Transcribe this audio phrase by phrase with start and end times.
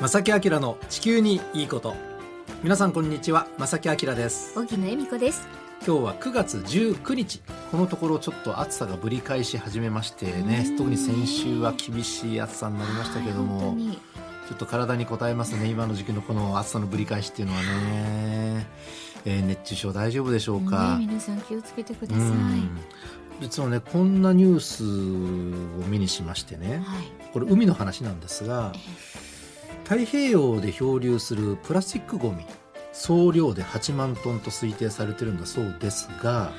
[0.00, 1.96] 正木明の地球にいいこと。
[2.62, 3.48] 皆さんこんにちは。
[3.58, 4.56] 正木明です。
[4.56, 5.48] 荻野恵美子です。
[5.84, 7.42] 今日は9月19日。
[7.72, 13.76] このところちょっと暑さがぶり返し始めましてね特に先週は厳しい暑さになりましたけども、
[14.48, 15.66] ちょっと体に応えますね。
[15.66, 18.68] 今の時期のこの暑さのぶり返しっていうのはね、
[19.24, 22.24] えー、熱中症大丈夫でしょうか、ね、皆さん気をつけてください。
[23.40, 24.84] 実はねこんなニュース
[25.84, 28.72] を目にしましてね、はい、これ海の話なんですが、
[29.88, 32.44] 太平洋で漂流するプラスチックごみ
[32.92, 36.52] 総量で8万トンと推定されてるんだそうですが、は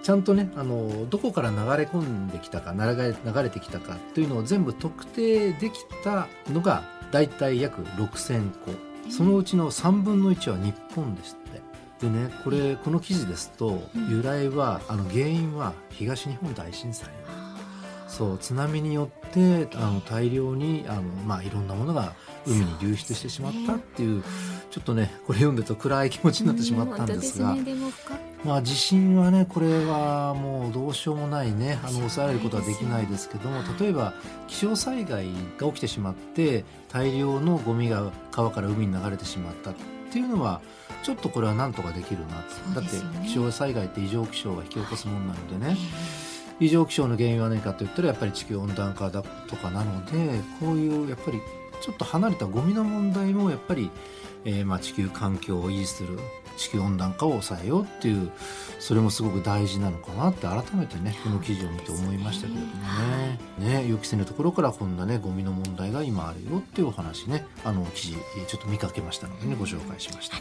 [0.00, 8.72] い、ちゃんとねあのどこから流れ込んできたか流れ流れてきたかというのを全部特定できたのが大体約6,000個。
[9.08, 11.60] そのうちの3分の1は日本ですって。
[12.04, 17.08] でねこれこの記事ですと由来はあの原因は東日本大震災
[18.14, 22.14] そう津波によってあの大量にあの、まあ、いろんなものが
[22.46, 24.22] 海に流出してしまったっていう
[24.70, 27.56] ちょっとねこれ読んでると暗い気持ちになってしまったんですが。
[28.44, 34.12] まあ、地震はねこれはもうどうしようもないねあの抑えることはできないですけども例えば
[34.48, 39.74] 気象災害が起きてしまって大量のゴミが川から海に流れてしまったっ
[40.12, 40.60] ていうのは
[41.02, 42.44] ちょっとこれはなんとかできるな、
[42.74, 45.76] だって気象災害って異常気象が引き起こすものなのでね、
[46.60, 51.40] 異常気象の原因は何かといったらやっぱり地球温暖化だとかなのでこういうやっぱり
[51.80, 53.90] ちょっと離れたゴミの問題もやっぱり、
[54.44, 56.18] えー、まあ地球環境を維持する
[56.56, 58.30] 地球温暖化を抑えようっていう
[58.78, 62.72] それもすごく大事なのかなって改めてねこの記事を見て思いましたけれども
[63.58, 63.82] ね。
[63.82, 70.38] ね予期せぬところからこんなねゴミの問題が今あるよっていうお話ねあの記事ちょっと見かけましたのでねご紹介しました。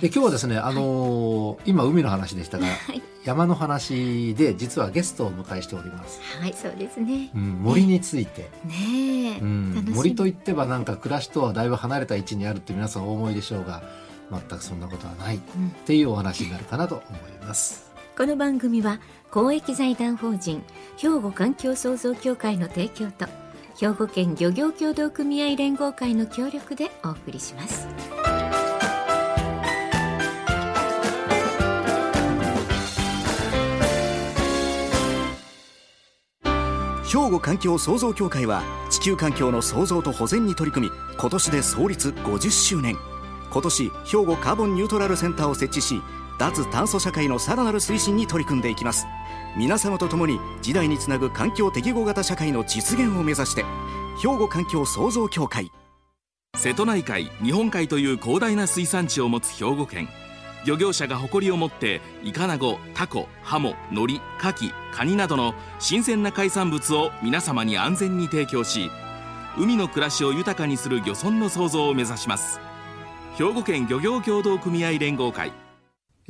[0.00, 6.20] で今日はですねあのー、今海の話でしたが、はい、山の話で実はゲストをお迎えしております。
[6.40, 13.82] はいそうですね、うん、森について、ね、うん、森といってはなんか暮らしとはだいぶ離れた位置にあるって皆さんお思いでしょうが
[14.30, 15.40] 全くそんなことはないっ
[15.84, 17.92] ていうお話になるかなと思います。
[18.16, 18.98] この番組は
[19.30, 20.64] 公益財団法人
[20.96, 23.26] 兵庫環境創造協会の提供と
[23.78, 27.86] 兵庫県漁業協同組合連合会の協力でお送りします。
[37.06, 42.96] 兵庫環境創造協会は地球環境の創造と保全に取り組み今年で創立50周年
[43.50, 46.02] 今年兵庫カーボンニュートラルセンターを設置し
[46.38, 49.06] 脱炭素社会のさらなる推進に取り組んでいきます。
[49.56, 53.64] 皆様と共に時代につなぐ環境適合型社会の実現を目指して
[54.20, 55.70] 兵庫環境創造協会。
[56.56, 60.08] 瀬戸内海日本海という広大な水産地を持つ兵庫県。
[60.66, 68.90] 漁業者が誇りを持ってイカナゴタコハモノリカキカニなどの新鮮な海産物を皆様に安全に提供し
[69.56, 72.58] 海の暮らしを豊かにする漁村の創造を目指します。
[73.38, 75.52] 兵庫県漁業協同組合連合会。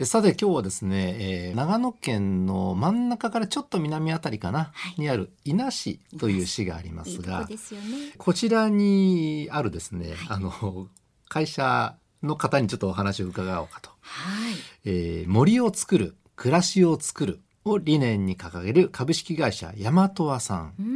[0.03, 1.17] さて今日はですね、
[1.49, 10.89] えー、長野県の真ん中からちょっと南あたりかな、はい、にある伊那市という市がありますが、いいね、こちらにあるですね、はい、あの
[11.29, 11.95] 会社
[12.25, 13.91] の方にちょっとお話を伺おうかと。
[14.01, 14.55] はい。
[14.85, 20.96] えー、森を作る暮らしを作るを理念に掲げる株式会社大和和さん、うん、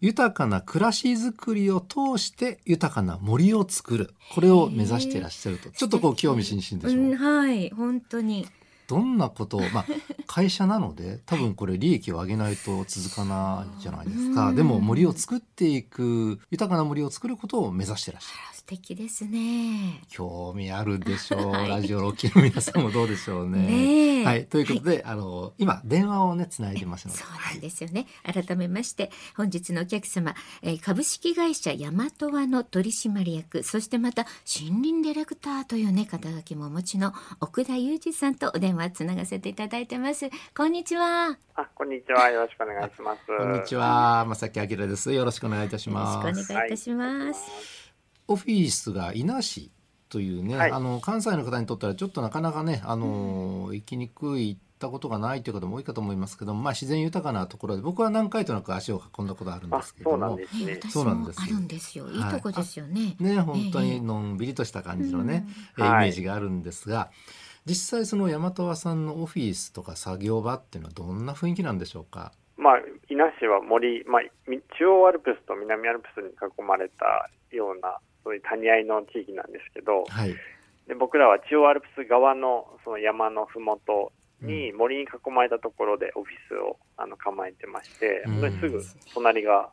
[0.00, 4.14] 豊かな暮らしづくりを通して豊かな森を作る。
[4.34, 5.70] これを目指していらっしゃると。
[5.70, 7.70] ちょっとこう興味津々でしょう、うん、はい。
[7.70, 8.46] 本当に
[8.86, 9.86] どんなことを、まあ、
[10.26, 18.52] 会社なので多分これ利益を上げないと続かないじゃないですか、でも森を作っていく豊かな森を作ることを目指してらっしゃる。
[18.62, 20.00] 素敵ですね。
[20.08, 21.50] 興味あるでしょう。
[21.50, 24.22] はい、ラジオロッの皆さんもどうでしょうね。
[24.22, 24.46] ねはい。
[24.46, 27.18] ということで、はい、あの、今、電話をね、つないでますので。
[27.18, 28.06] そうなんですよね。
[28.22, 40.30] 改めまして、本日のお客様、えー、株式会社ヤマトワの取締役、そしてまた、森林ディレクターというね、肩書きもお持ちの奥田裕二さんとお電話つながせていただいてます。
[40.56, 41.38] こんにちは。
[41.54, 42.28] あ、こんにちは。
[42.30, 43.20] よろしくお願いします。
[43.26, 44.24] こんにちは。
[44.28, 45.12] 正木明です。
[45.12, 46.26] よろしくお願いいたします。
[46.26, 47.40] よろしくお願いいたします。
[47.40, 47.82] はい
[48.28, 49.70] オフィスが伊那市
[50.08, 60.38] というね、はい、あの関西の方にとったらちょっとなかなかねあの、うん、行きにくい行ったことがないという方も多いかと思いますけども、まあ、自然豊かなところで僕は何回となく足を運んだことあるんですけども
[60.90, 65.46] そうなんです、ね、あるんですよいいとこですよね、ね本当にのんびりとした感じのね、
[65.78, 67.10] えー、イメージがあるんですが、はい、
[67.64, 72.32] 実際その大和和さんのオフィスとか作業場っていうのはどんな雰囲気なんでしょうか？
[72.56, 72.78] まあ、
[73.08, 74.22] 伊那市は森、まあ、
[74.78, 80.34] 中央アルプスと南アルプスに囲まれたようなそういう谷合の地域なんですけど、はい、
[80.86, 88.82] で僕らは中央アルプス側のその山のふもとに森に囲まれたところでオフィスをあの構えてまして、本当にすぐ
[89.14, 89.70] 隣が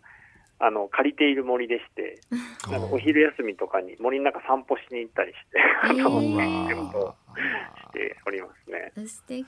[0.60, 2.20] あの借りている森でして、
[2.70, 7.16] なんかお昼休みとかに森の中散歩しに行ったりして、えー楽してことを
[7.92, 8.92] しておりますね。
[9.08, 9.46] 素敵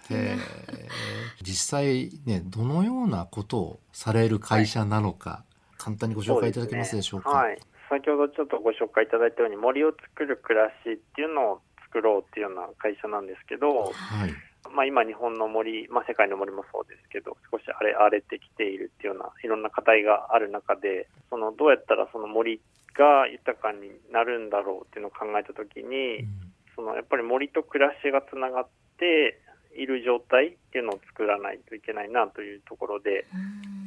[1.41, 5.43] 実際ねどのようなことをされる会社なのか、
[5.77, 7.29] 簡単にご紹介いただけますでしょうか？
[7.29, 7.59] はい。
[7.89, 14.33] 先ほどちょっとご紹介いただいたように森を作る暮らしっていうのを作ろうっていうような会社なんですけど、はい
[14.73, 22.61] まあ、今日本の森、まあ、世界の森もそうですけど少し荒れ荒れてきているっていうようないろんな課題がある中でそのどうやったらその森
[22.93, 26.27] が豊かになるんだろうっていうのを考えた時に、
[26.75, 28.67] そのやっぱり森と暮らしがつながっ
[28.99, 29.39] て
[29.75, 33.25] いる状態っていうのを作らないといけないなというところで、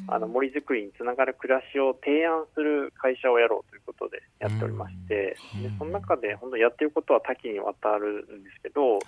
[0.09, 5.63] あの森づくりにつながる暮らしを提案する会社をやろうということでやっておりまして、うん。
[5.63, 9.01] でその中で本当やってることは多岐にわたるんですけど、はい。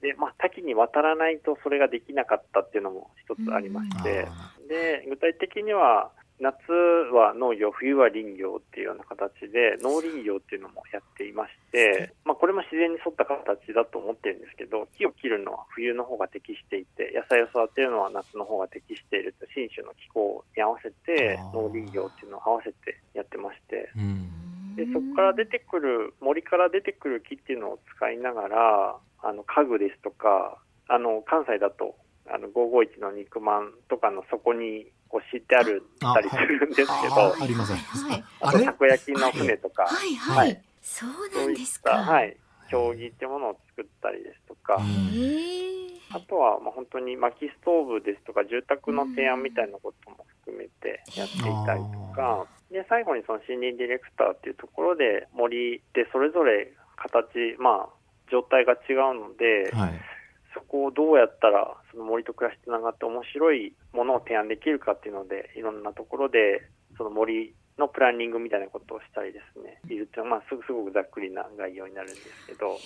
[0.00, 6.70] でまあ、多岐にわたらないとそれができなかったっていうのも一つありまして、あで具体的には夏
[7.12, 23.90] は農業、冬は林業っていうような形で 農林業っていうのもやっていまして、まあ、これも自然に沿った形だと思ってるんですけど木を切るのは冬の方が適していて野菜を育てるのは夏の方が適していると信州の気候に合わせて農林業っていうのを合わせてやってまして。
[24.76, 31.96] でそこから出てくる森から出てくる木っていうのを使いながらあの家具ですとかあの関西だと
[32.28, 34.86] あの551の肉まんとかの底に
[35.16, 37.72] こう敷いてあるあたりするんですけあどあります
[38.40, 40.62] あとたこ焼きの船とか、はいはい、はい。
[40.82, 41.90] そうなんですか。
[41.90, 42.36] た、はい、
[42.70, 44.78] 競技ってものを作ったりですとか、
[46.12, 57.88] あとはまあ本当に薪ストーブですとか住宅の提案みたいなことも含めてやっていたりとか、で最後にその森林ディレクターっていうところで森でそれぞれ形、まあ、
[58.30, 59.96] 状態が違うので、はい。
[59.96, 60.15] そ
[60.68, 69.80] こをどうやったらその森と暮らしつながって面白いものを提案できるかっていうのでいろんなところでその森のプランニングみたいなことをしたりですね。
[69.88, 72.78] いるっていうのは、まあ、すぐすごくざっくりな概要になるんですけど、はい、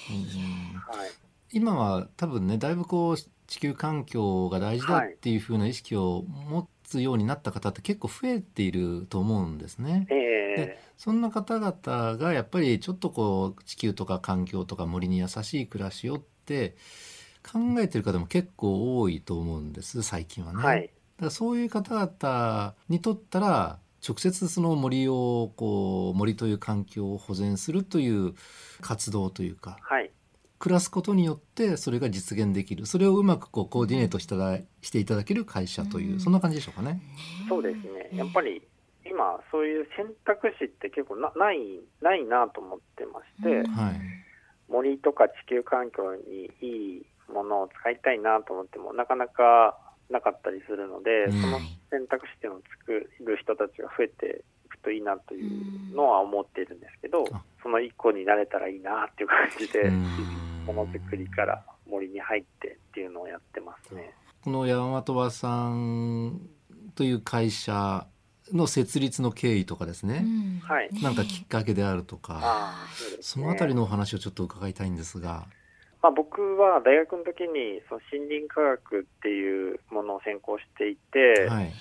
[1.53, 3.17] 今は多分ねだいぶこう
[3.47, 10.06] 地球環境が大事だっていう風な意識を持つようになった方って結構増えていると思うんですね。
[10.11, 16.76] えそんな方々がやっぱりちょっとこう地球とか環境とか森に優しい暮らしをって
[17.43, 20.59] 考えてる方も結構多いと思うんです最近はね。
[20.59, 20.83] ーはい。
[20.83, 20.93] だか
[21.27, 28.35] らそういう方々にとったら直接その森をこう森という環境を保全するという
[28.81, 30.11] 活動というかはい。
[30.59, 32.85] 暮らすことによってそれが実現できる。
[32.85, 36.21] それをうまくこうコーディネートしたらしていただける会社という、うん。
[36.21, 37.01] そんな感じでしょうかね。
[37.49, 38.11] そうですね。
[38.13, 38.61] やっぱり
[39.07, 41.59] 今そういう選択肢って結構なない
[42.03, 43.67] ないなと思ってまして、うん。
[43.69, 44.01] はい。
[44.69, 49.79] 森とか地球環境にいいものを使いたいなと思ってもなかなか
[50.11, 51.41] なかったりするので、うん。
[51.41, 51.59] その
[51.91, 52.93] 選択肢っていうのを作
[53.25, 60.06] る人たちが増えていくといいなというのは思っているんですけど、あその一個になれたらいいなっていう感じで、うん。
[60.67, 64.12] ものづくりから森に入ってっていうのをやってますね。
[64.43, 66.41] この山本和さん
[66.94, 68.06] という会社
[68.53, 70.25] の設立の経緯とかですね、
[70.62, 70.91] はい。
[71.03, 72.75] なんかきっかけであるとか、
[73.21, 75.47] そのあたりのお話をちょっと伺いたいんですが。
[76.02, 81.73] まあ、僕は大学の時にその森林科学っていうものを専攻していて、はい、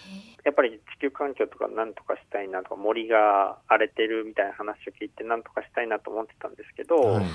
[0.44, 7.26] やっぱり地球環境とかなんとかしたいなとか森が荒れてるみたいな話を聞いてなんとかしたいなと思ってたんですけど、はい。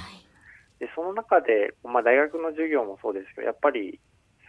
[0.78, 4.00] でその中で、まあ、大学の授業もそうですけどやっぱり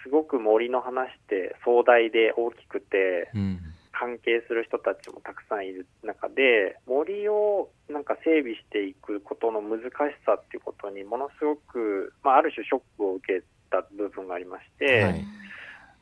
[0.04, 3.60] すごく森の話って壮大で大きくてうん
[3.98, 9.90] 関係する人たちもたくさんいる中で森をなんか整備していくことの難し
[10.26, 15.26] さっていうことにものすごく、まあ、ある種ショックを受けた部分がありまして、はい。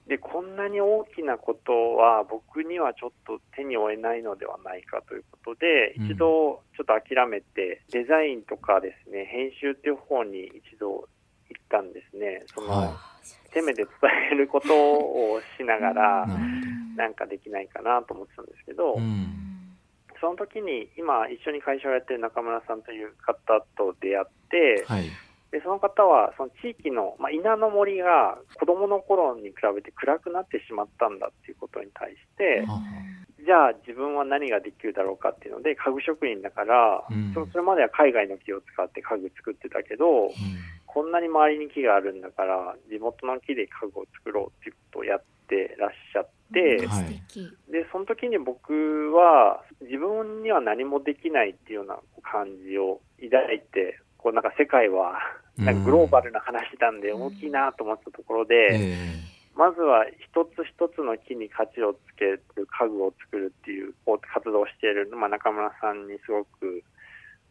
[0.07, 6.05] でこんなに大きなことは僕にはちょっと手に負えないのではないかということで、うん。
[6.07, 12.43] 一度ちょっと諦めてデザインとかですね編集っていう方に一度行ったんですね。
[12.53, 13.13] その、は
[13.53, 13.93] 手目で伝
[14.31, 16.27] えることをしながら、
[16.95, 19.77] なんかできないかなと思ってたんですけど、うん。
[20.21, 25.09] その時に今一緒に会社をやってる中村さんという方と出会って、はい。
[25.51, 32.81] でその方はその地域の、まあ、稲の森が子供の頃に比べて暗くなってしまったんだっていうことに対して、は
[33.45, 37.33] じゃあ自分は何ができるだろうかっていうので家具職人だから、うん。
[37.35, 40.31] そそれまでは海外の木を使って家具作ってたけど、うん。
[40.93, 47.21] こんなに周りに木があるんだから地元の木で家具を作ろうっていうことをやってらっしゃって、はい。
[47.71, 48.71] でその時に僕
[49.13, 55.17] は自分には何もできないっていうような感じを抱いてこうなんか世界は
[55.57, 63.93] なんかグローバルな話なんで大きいなと思ったところで、えまずは一つ一つの木に価値をつける家具を作るっていう
[64.33, 66.83] 活動をしている、まあ、中村さんにすごく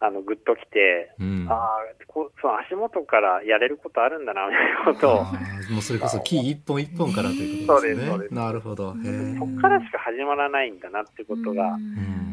[0.04, 1.68] あのぐっときて、うん、ああ
[2.08, 5.24] こその足元からやれることあるんだなみたいなことを。
[5.72, 8.06] もうそれこそ木一本一本からということですね。
[8.08, 8.92] そうですなるほど。
[8.92, 11.78] そこからしか始まらないんだなってことが、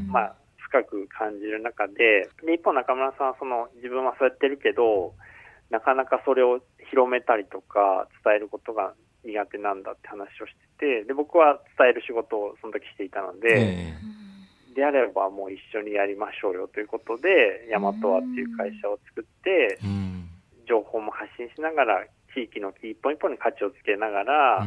[0.08, 5.14] まあ、深く感じる中でで一方中村さんはその自分はそうやってるけど
[5.70, 13.94] なかなかそれを広めたりとか伝えることが苦手なんだって話をしててで僕は伝える仕事をその時していたので。
[13.94, 14.19] えー
[14.80, 19.78] であればもう一緒にやりましょうよということで、ヤマトワっていう会社を作って、
[20.68, 24.66] 情報も発信しながら、地域の一本一本に価値をつけながら、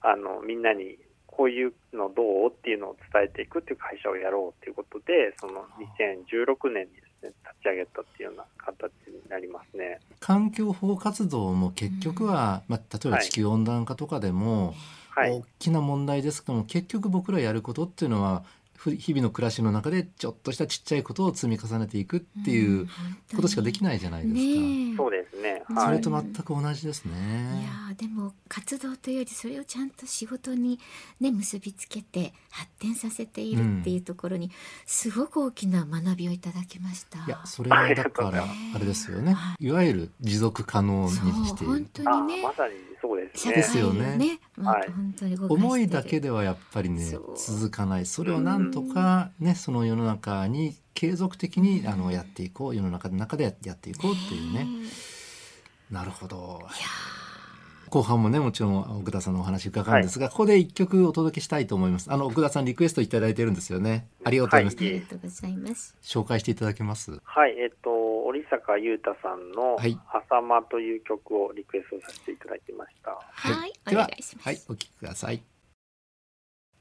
[0.00, 5.64] あのみんなにこういうのどうっていうのを伝えていくっていう会社をやろうということで、その
[6.00, 10.00] 2016年にですね、立ち上げたっていうような形になりますね。
[10.20, 14.74] 環境保護活動も結局は、まあ、例えば地球温暖化とかでも、
[15.10, 18.44] はい、大きな問題ですけども、結局僕らやることっていうのは、
[18.78, 22.86] 日々の暮らしの中でちょっとしたちっちゃいことを積み重ねていくっていう
[23.34, 24.40] ことしかできないじゃないですか。
[24.40, 27.12] ね、そうですね、はい、それと全く同じですね。
[27.60, 30.78] いやでも活動というよりそれをちゃんと仕事に
[31.20, 34.50] ね結びつけて発展させているっていうところに
[34.84, 37.18] すごく大きな学びをいただきました。
[37.26, 39.36] いやそれはだからあれですよね。
[39.58, 41.72] いわゆる持続可能にしている。
[41.72, 42.42] 本当にね。
[42.42, 42.74] まさに
[43.06, 43.54] そうですね。
[43.54, 44.16] ですよね。
[44.16, 47.04] ねはい、本当に思いだけではやっぱりね
[47.36, 48.06] 続かない。
[48.06, 54.66] それをなんとかねその世の中に継続的にあのやっていこう世の中の中でやっていこうっていうね。
[55.90, 56.60] なるほど。
[57.90, 62.12] 後半もねもちろん奥田さんのお話伺うんですが、はい、ここで一曲お届けしたいと思います。
[62.12, 64.08] あの奥田さんリクエストいただいてるんですよね。
[64.24, 65.96] ありがとうございます、はい、ありがとうございます。
[66.02, 67.20] 紹介していただけます？
[67.24, 67.56] はい。
[67.58, 67.90] えっ、と
[68.26, 69.76] 織坂優太さんの
[70.12, 73.10] 「朝間」という曲をリクエストさせていただきました。
[73.10, 74.48] はい、はい、お願いします。
[74.48, 74.60] はい。
[74.68, 75.55] お聞きください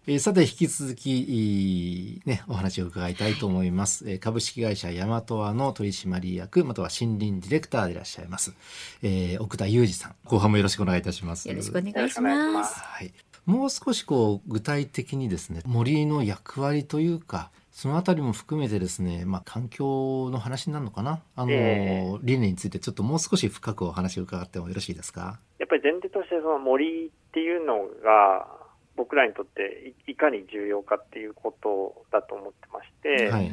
[0.07, 4.07] えー、さて引き続き、ね、お話を伺いたいと思います。
[4.07, 8.53] えー、株式会社ヤマトワの取締役、または森林ディレクターでいらっしゃいます。
[9.01, 11.49] えー、奥田裕二さん、後半もよろしくお願いいたします。
[11.49, 12.79] よろしくお願いします。
[12.79, 13.11] はい。
[13.47, 25.39] もう少しこう具体的にですね、森の役割というか、そのあたりも含めてですね、まあ、環境の話になるのかな、あの、えー、理念についてちょっともう少し深くお話を伺ってもよろしいですか？
[25.57, 28.47] やっぱり前提としてその森っていうのが
[28.95, 33.51] 僕らにとっていかに重要かっていうことだと思ってまして、はい、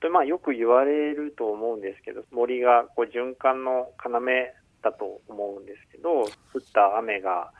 [0.00, 6.28] でまあ、よく言われると思うんですけど森がこう循環の要だと思うんですけど降っ
[6.72, 7.50] た雨が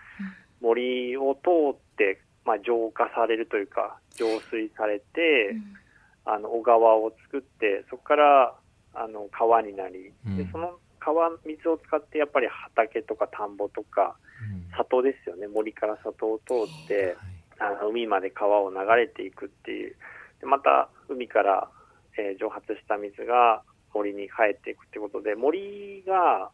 [0.60, 5.54] 森を通って、まあ、浄化されるというか浄水されて、
[6.24, 8.54] あの小川を作ってそこから
[8.94, 14.16] あの川になり、でその川水を使ってやっぱり畑とか田んぼとか、
[14.76, 15.46] 里ですよね。
[15.46, 17.16] 森から里を通って、
[17.60, 19.94] あの海まで川を流れていくっていう。
[20.40, 21.68] でまた海から、
[22.18, 23.62] えー、蒸発した水が
[23.94, 26.50] 森に帰っていくってことで森が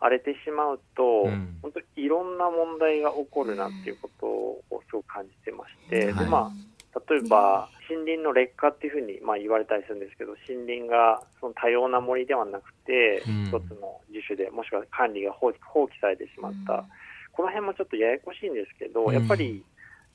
[0.00, 6.75] 荒れてしまうと、うん、本当にいろんな問題が起こるなっていうことをすごく感じてまして、でまあ
[7.08, 15.54] 例えば森林の劣化っていうふうにまあ言われたりするんですけど森林がその多様な森ではなくて、うん、一つの樹種でもしくは管理が放棄
[16.00, 16.84] されてしまった、うん、
[17.32, 19.62] この辺もちょっとややこしいんですけど、やっぱり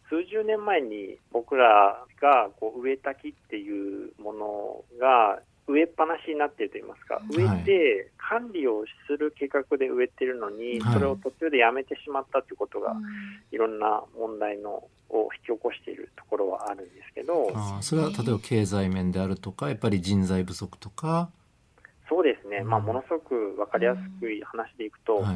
[0.10, 5.40] 数十年前に僕らがこう植えた木っていうものが
[5.72, 12.98] 植えっぱなしになっていると言いますか、植えて管理をする計画で植えてるのに、それを途中でやめてしまったということが、
[13.52, 13.62] い。
[13.62, 21.30] ろんな問題のを引き起こしているところはあるんですけどあそれは例えば経済面であるとかやっぱり人材不足とか？
[22.10, 25.36] そうですね、まあ、ものすごく分かりやすく話でいくと、はい、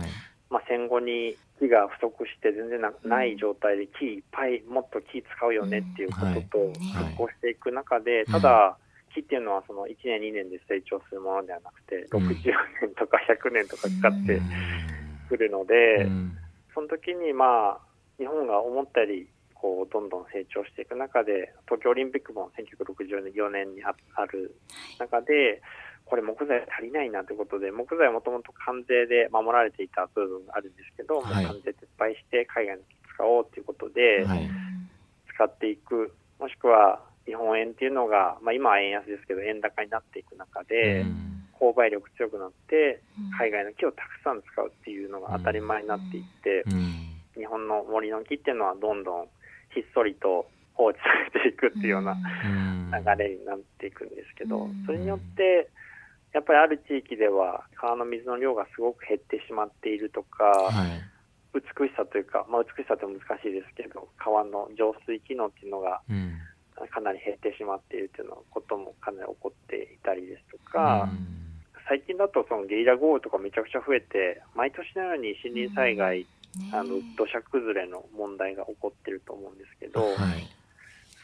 [0.49, 6.79] まあ、戦後に木が不足して全然ない状態で木いっぱいもっと木使うよねっていうことと
[7.15, 8.77] 復興していく中で、ただ、
[9.15, 12.35] 木っていうのはその1年2年で成長するものではなくて、60
[12.83, 14.41] 年とか100年とかかかって
[15.29, 16.05] くるので、
[16.73, 17.79] その時にまあ
[18.19, 23.95] 日本が思ったよりこうどんどん成長していく中で東京オリンピックも1964年にあ
[24.25, 24.55] る
[24.99, 25.61] 中で
[26.05, 32.83] これ木材足りないなということで木材はもともと関税で守られていた部分があるんですけど、はい、関税撤廃して海外の
[33.15, 34.23] 使おうということで、
[35.33, 41.05] 使っていくもしくは日本円っていうのが、まあ、今は円安ですけど円高になっていく中で、
[41.59, 43.01] 購買力強くなって
[43.37, 46.63] 海外の木をたくさん使うっていうのが当たり前になっていって、
[47.37, 49.25] 日本の森の木っていうのはどんどん
[49.73, 55.69] ひっそりと放置されていくっていうような流れになっていくんですけど、それによって
[56.33, 61.01] やっぱりある地域では川の水の量がすごく減ってしまっているとか、はい、
[61.55, 66.01] 美しさというか、まあ、美しさって難しいですけど川の浄水機能っていうのが
[66.91, 71.09] かなり減ってしまっているというのこともかなり起こっていたりですとか、
[71.87, 76.25] 最近だとそのゲリラ豪雨とかめちゃくちゃ増えて毎年のように森林災害、
[76.73, 80.15] あの土砂崩れの問題が起こってると思うんですけど、はい、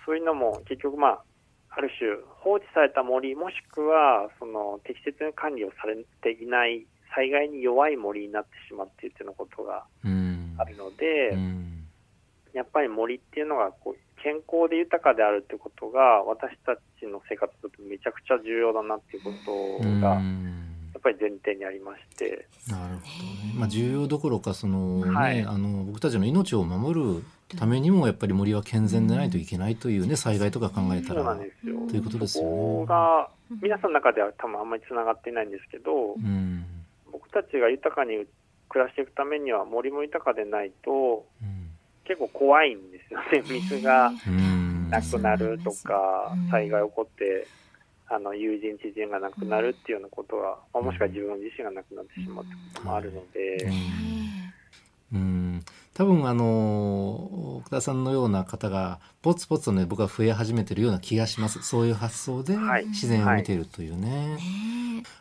[0.06, 1.24] そういうのも結局まあ
[1.72, 2.10] ある種
[2.44, 9.86] 放置された森もしくはその適切に管理をされていない災害に弱い森になってしまっているというようなことが
[10.58, 11.38] あるので、
[12.54, 20.20] やっぱり森っていうのがこう健康で豊かであるということが私たちの生活にとってめちゃくちゃ重要だなっていうことがや
[21.00, 22.48] っぱり前提にありまして。
[22.70, 23.54] なるほどね。
[23.58, 27.24] まあ重要どころかそのね、はい、あの僕たちの命を守る
[27.58, 31.24] ためにもやっぱり森は健全でないといけないというね、災害とか考えたら。
[31.24, 31.80] そうなんですよ。
[31.90, 32.86] ということですよね。
[32.86, 33.30] が
[33.62, 36.66] 皆さんの中では多分あんまりつながっていないんですけど、うん、
[37.12, 38.26] 僕たちが豊かに
[38.70, 41.61] 暮らしていくためには森も豊かでないと、うん、
[42.06, 43.44] 結構怖いんですよね。
[43.48, 44.12] 水が
[44.90, 47.48] なくなるとか、災害起こって。
[48.14, 53.70] あの友人、知人が亡くなるっていうようなことは、まあ、もしくは自分自身が亡くなってしまうってこともあるので、
[55.14, 55.51] うん
[56.02, 64.32] 多分あの奥田さんのような方がポツポツとね僕は増え始めてるような気がしますそういう発想で自然を見ているというね。
[64.32, 64.42] はい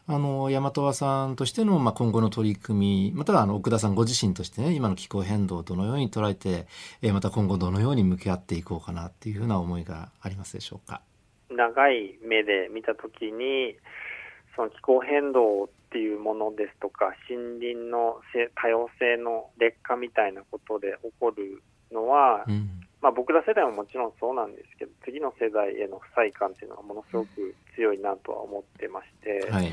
[0.06, 6.66] あの大和さんとしての、まあ、今後の取り組みまたはあの奥田さんご自身としてね今の気候変動をどのように捉えて、
[7.00, 11.00] えまた今後どのように向き合っていこうかなっていうふうな思いがありますでしょうか？
[11.50, 13.76] 長い目で見た時に
[14.56, 18.20] その気候変動っていうものですとか森林の
[18.54, 22.70] 多様性の劣化みたいなことで起こるのは、うん、
[23.02, 29.72] まあ、僕ら世代ももちろんそうなんですけど次の世代への不細感っていうのはものすごく強いなとは思ってまして、はい、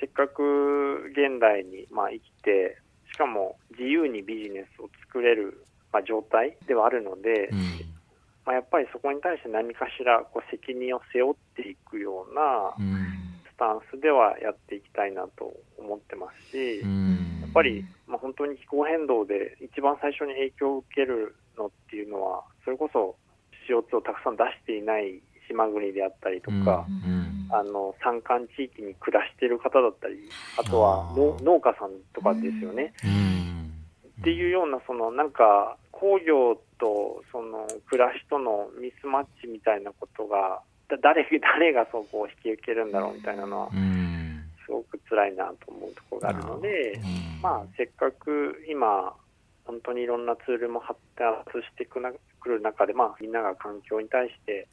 [0.00, 2.78] せっかく現代にまあ生きて
[3.12, 7.58] しかも自由にビジネスを作れる、まあ、状態ではあるので、うん、
[8.46, 13.27] まあ、やっぱりそこに対して何かしらこう責任を背負っていくような、うん
[13.58, 16.86] タンスではやっていきたいなと思ってますし、や
[17.48, 23.16] っぱり、まあ、本当に気候変動で一番最初に影響を受けるのっていうのは、それこそ
[23.68, 26.86] CO2 をたくさん出していない島国であったりとか、
[27.50, 32.92] あの山間地域に暮らしている方だったり、あとは農家さんとかですよね。
[34.20, 40.60] っていうような、そのなんか工業とその暮らしとのミスマッチみたいなことが
[40.96, 43.70] 誰誰がそこを引き受けるんだろうみたいなのは、
[44.64, 47.00] すごく辛いなと思うところがあるので、
[47.42, 49.14] まあ、せっかく今、
[49.64, 54.66] 本当にいろんなツールも発達してくなくる中で、まあ、みんなが環境に対して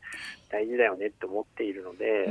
[0.50, 2.30] 大事だよねって思っているので、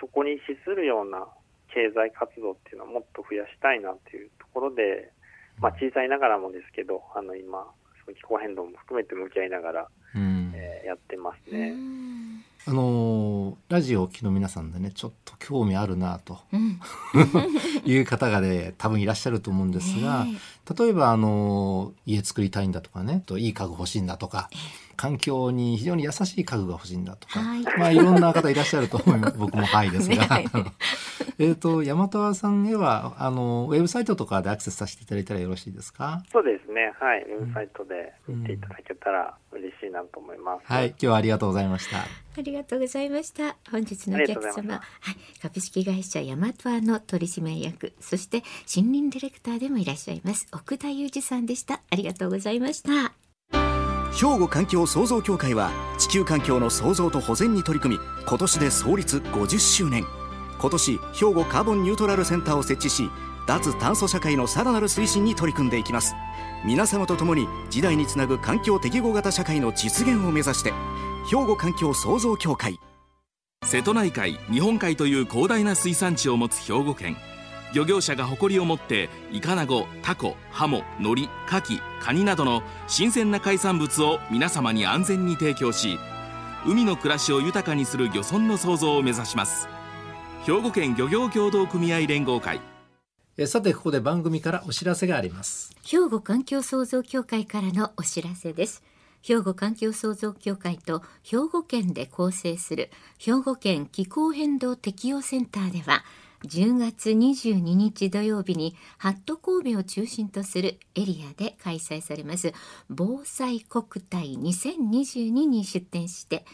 [0.00, 1.26] そこに資するような
[1.72, 5.10] 経済活動っていうのをもっと増やしたいなっていうところで、
[5.60, 7.66] まあ、小さいながらもですけど、あの今、
[8.04, 11.74] その気候変動も含めて向き合いながら、えー、やってますね。
[12.66, 16.80] あのラジオを聴きの皆さんでねちょっと興味あるなと、うん、
[17.84, 20.26] いう方がね多分いらっしゃると思うんですが、
[20.78, 24.48] 例えばあの家作りたいんだとかねといい家具欲しいんだとか、
[24.96, 29.36] 環境に非常に優しい家具が欲しいんだとか、はい、まあいろんな方いらっしゃると思います。
[29.38, 30.46] 僕もはいですが、ね、
[31.38, 36.22] えっと大和さんへはあのウェブサイトとかでアクセスさせていただいたらよろしいですか？
[36.32, 36.92] そうですね。
[36.98, 37.22] はい。
[37.22, 40.88] ウェブサイトで見ていただけたら嬉しいなと思います、はい。
[40.88, 41.98] 今日はありがとうございました。
[42.36, 43.56] ありがとうございました。
[43.70, 44.74] 本日のお客様。
[44.74, 44.80] は
[45.12, 47.92] い株式会社大和アの取締役。
[48.00, 48.42] そして
[48.74, 50.48] 森林ディレクターでもいらっしゃいます。
[50.52, 51.80] 奥田裕二さんでした。
[51.90, 53.23] ありがとうございました
[54.14, 60.06] 兵庫環境創造協会は地球環境の創造と保全に取り組み今年で創立50周年。
[60.60, 63.10] 今年兵庫カーボンニュートラルセンターを設置し
[63.46, 66.14] 脱炭素社会のさらなる推進に取り組んでいきます。
[66.64, 70.72] 皆様と共に時代につなぐ環境適合型社会の実現を目指して
[71.28, 72.78] 兵庫環境創造協会。
[73.64, 77.16] 瀬戸内海日本海という広大な水産地を持つ兵庫県。
[77.74, 85.98] 漁業者が誇りを持ってイカナゴタコハモノリカキカニなどの新鮮な海産物を皆様に安全に提供し
[86.64, 89.68] 海の暮らしを豊かにする漁村の創造を目指します。
[90.46, 92.60] 兵庫県漁業協同組合連合会。
[93.36, 95.76] えさてここで番組からお知らせがあります。
[95.84, 98.82] 兵庫環境創造協会からのお知らせです。
[99.22, 106.04] 兵庫環境創造協会と兵庫県で構成する兵庫県気候変動適応センターでは
[106.44, 112.52] 10月22日土曜日にハット神戸を中心とするエリアで開催されます。
[112.90, 116.44] 防災国体2022に出展して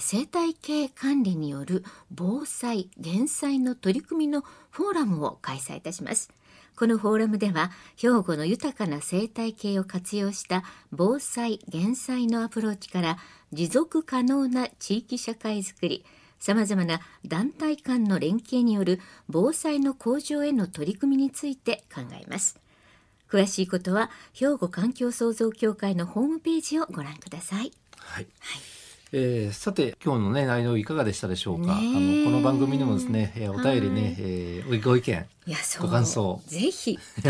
[0.00, 6.30] 生態系管理による防災減災の取り組みのフォーラムを開催いたします。
[6.76, 13.18] このフォーラムでは兵庫の豊かな生態系を活用した防災減災のアプローチから
[13.52, 16.04] 持続可能な地域社会づくり
[16.38, 22.60] さまざまな団体間の連携による防災の向上への取り組みについて考えます。
[23.30, 27.72] 詳しいことは兵庫環境創造協会のホームページをご覧ください。
[27.98, 28.62] はい、はい。
[29.16, 31.72] えー、さて今日のね内容いかがでしたでしょうか？
[31.72, 35.26] あのこの番組にもですね、えー、お便りね、はい、えー、ご意見、
[35.80, 36.98] ご感想、ぜひ、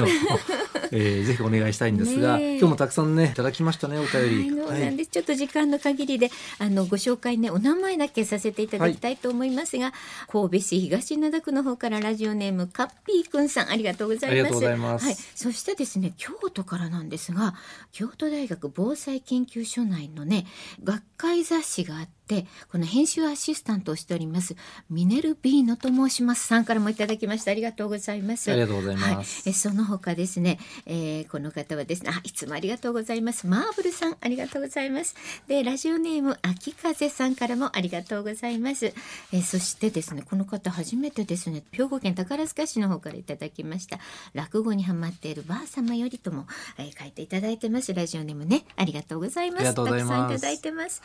[0.92, 4.60] えー、ぜひお願いしたいんですが、今日もたくさんねいただきましたねお便り。
[4.60, 9.92] はい、なんでちょっと時間の限りであのご紹介ねお名前だけさせていただきたいと思いますが、はい、
[10.30, 13.70] 神戸市東灘区の方からラジオネームカッピーくんさん。
[13.70, 14.84] ありがとうございます。
[14.84, 15.06] ます。
[15.06, 17.54] はい、そしてですね京都からなんですが
[17.92, 20.46] 京都大学防災研究所内のね
[20.82, 24.56] 学会雑誌があってでこの編集アシスタントをしております
[24.88, 26.46] ミネルビーノと申します。
[26.46, 27.50] さんからもいただきました。
[27.50, 28.50] ありがとうございます。
[28.50, 33.46] ありがとうございます、はい、えその他ですね、えー、この方はですねあいつもありがとうございます。
[33.46, 35.14] マーブルさんありがとうございます。
[35.48, 43.98] でラジオネーム秋風さんからもありがとうございます、えー、そしてですねこの方初めてですね兵庫県宝塚市の方からいただきました。
[44.32, 46.46] 落語にハマっているばあ様よりとも、
[46.78, 47.92] えー、書いていただいてます。
[47.92, 49.74] ラジオネームねありがとうございます。
[49.74, 51.02] たくさんいただいてます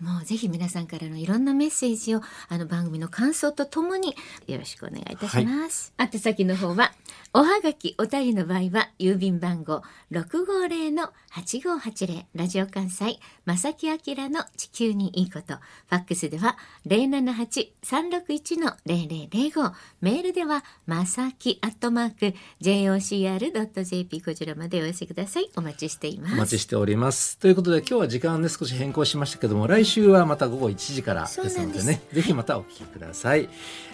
[0.00, 5.92] もうぜひ皆さんからのいろんなメッセージをあの番組の感想とともによろしくお願いいたします。
[5.98, 6.92] はい、宛先の方は
[7.32, 15.54] おはがきお便りの場合は郵便番号六五零の八五八零ラジオ関西正木明の地球にいいこと。
[15.54, 19.72] ファックスでは零七八三六一の零零零五。
[20.00, 25.48] メールではまさきアットマーク jocr ドット jp こちらまでお寄せください。
[25.54, 26.34] お待ちしています。
[26.34, 27.38] お待ちしております。
[27.38, 32.02] ということで今日は時間で少し変更しましたけども来週はまた午後1時からですのでね。
[32.12, 33.48] ぜひまたお聞きください、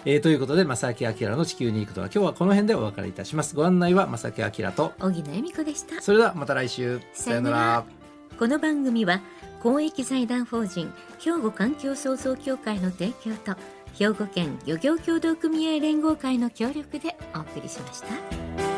[0.05, 4.93] えー、ということで正木明の地球に行くとは今日はこの辺でお別れいたしますご案内は正木明と。
[4.99, 6.01] 小木恵美子でした。
[6.01, 7.01] それではまた来週。
[7.13, 7.85] さよなら。
[8.37, 9.21] この番組は
[9.63, 13.59] 公益財団法人兵庫環境創造協会の提供と
[13.95, 18.76] 兵庫県漁業協同組合連合会の協力でお送りしました。